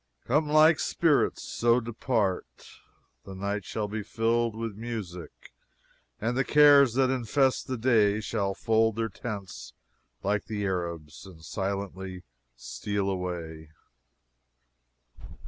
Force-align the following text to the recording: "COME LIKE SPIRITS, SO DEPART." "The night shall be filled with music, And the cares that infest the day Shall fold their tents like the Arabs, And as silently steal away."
"COME 0.25 0.49
LIKE 0.49 0.79
SPIRITS, 0.79 1.43
SO 1.43 1.79
DEPART." 1.79 2.47
"The 3.23 3.35
night 3.35 3.63
shall 3.65 3.87
be 3.87 4.01
filled 4.01 4.55
with 4.55 4.75
music, 4.75 5.53
And 6.19 6.35
the 6.35 6.43
cares 6.43 6.95
that 6.95 7.11
infest 7.11 7.67
the 7.67 7.77
day 7.77 8.19
Shall 8.19 8.55
fold 8.55 8.95
their 8.95 9.09
tents 9.09 9.73
like 10.23 10.45
the 10.45 10.65
Arabs, 10.65 11.27
And 11.27 11.41
as 11.41 11.47
silently 11.47 12.23
steal 12.55 13.11
away." 13.11 13.69